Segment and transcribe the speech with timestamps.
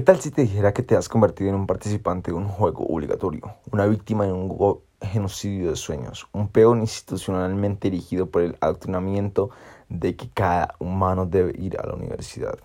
[0.00, 2.86] ¿Qué tal si te dijera que te has convertido en un participante de un juego
[2.86, 9.50] obligatorio, una víctima de un genocidio de sueños, un peón institucionalmente erigido por el adoctrinamiento
[9.90, 12.58] de que cada humano debe ir a la universidad?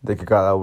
[0.00, 0.54] De que cada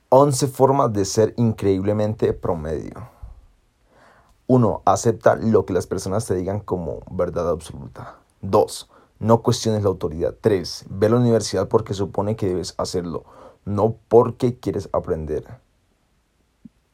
[0.08, 3.08] 11 formas de ser increíblemente promedio.
[4.48, 4.82] 1.
[4.84, 8.16] Acepta lo que las personas te digan como verdad absoluta.
[8.42, 8.88] 2.
[9.18, 10.34] No cuestiones la autoridad.
[10.40, 10.86] 3.
[10.88, 13.24] Ve a la universidad porque supone que debes hacerlo,
[13.64, 15.60] no porque quieres aprender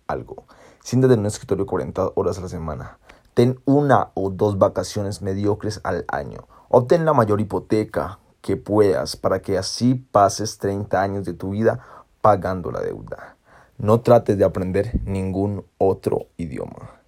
[0.07, 0.45] algo.
[0.83, 2.99] Siéntate en un escritorio 40 horas a la semana.
[3.35, 6.47] Ten una o dos vacaciones mediocres al año.
[6.69, 11.87] Obtén la mayor hipoteca, que puedas para que así pases 30 años de tu vida
[12.21, 13.37] pagando la deuda.
[13.79, 17.01] No trates de aprender ningún otro idioma.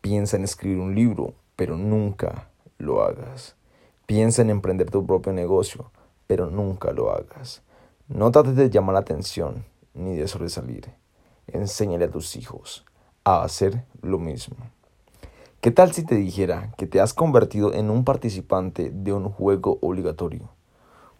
[0.00, 3.56] Piensa en escribir un libro, pero nunca lo hagas.
[4.06, 5.90] Piensa en emprender tu propio negocio,
[6.26, 7.62] pero nunca lo hagas.
[8.08, 10.92] No trates de llamar la atención ni de sobresalir.
[11.46, 12.84] Enséñale a tus hijos
[13.24, 14.56] a hacer lo mismo.
[15.60, 19.78] ¿Qué tal si te dijera que te has convertido en un participante de un juego
[19.80, 20.50] obligatorio?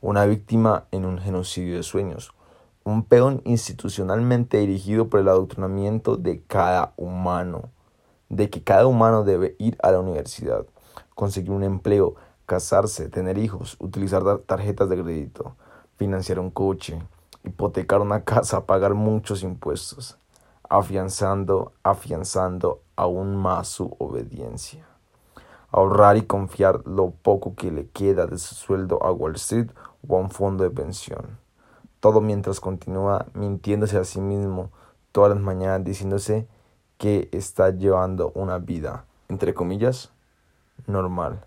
[0.03, 2.35] Una víctima en un genocidio de sueños,
[2.83, 7.71] un peón institucionalmente dirigido por el adoctrinamiento de cada humano,
[8.29, 10.67] de que cada humano debe ir a la universidad,
[11.15, 15.55] conseguir un empleo, casarse, tener hijos, utilizar tarjetas de crédito,
[15.97, 17.01] financiar un coche,
[17.45, 20.19] hipotecar una casa, pagar muchos impuestos,
[20.69, 24.85] afianzando, afianzando aún más su obediencia.
[25.71, 29.71] Ahorrar y confiar lo poco que le queda de su sueldo a Wall Street
[30.07, 31.39] o a un fondo de pensión.
[32.01, 34.71] Todo mientras continúa mintiéndose a sí mismo
[35.13, 36.49] todas las mañanas diciéndose
[36.99, 40.11] que está llevando una vida, entre comillas,
[40.87, 41.45] normal.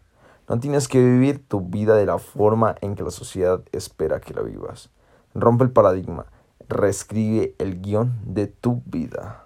[0.48, 4.34] No tienes que vivir tu vida de la forma en que la sociedad espera que
[4.34, 4.90] la vivas.
[5.34, 6.28] Rompe el paradigma,
[6.70, 9.45] reescribe el guion de tu vida.